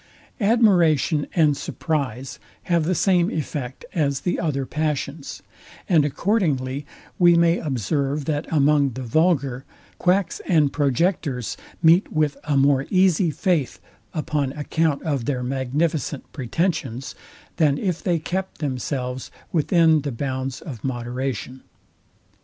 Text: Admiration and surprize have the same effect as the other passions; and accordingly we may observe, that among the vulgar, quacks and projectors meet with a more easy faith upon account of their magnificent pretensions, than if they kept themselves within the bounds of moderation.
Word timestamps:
Admiration 0.39 1.27
and 1.35 1.55
surprize 1.55 2.39
have 2.63 2.85
the 2.85 2.95
same 2.95 3.29
effect 3.29 3.85
as 3.93 4.21
the 4.21 4.39
other 4.39 4.65
passions; 4.65 5.43
and 5.87 6.03
accordingly 6.03 6.87
we 7.19 7.35
may 7.35 7.59
observe, 7.59 8.25
that 8.25 8.51
among 8.51 8.89
the 8.93 9.03
vulgar, 9.03 9.63
quacks 9.99 10.41
and 10.47 10.73
projectors 10.73 11.55
meet 11.83 12.11
with 12.11 12.35
a 12.45 12.57
more 12.57 12.87
easy 12.89 13.29
faith 13.29 13.79
upon 14.11 14.51
account 14.53 15.03
of 15.03 15.25
their 15.25 15.43
magnificent 15.43 16.23
pretensions, 16.33 17.13
than 17.57 17.77
if 17.77 18.01
they 18.01 18.17
kept 18.17 18.57
themselves 18.57 19.29
within 19.51 20.01
the 20.01 20.11
bounds 20.11 20.61
of 20.61 20.83
moderation. 20.83 21.61